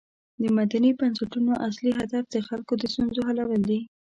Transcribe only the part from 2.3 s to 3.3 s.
خلکو د ستونزو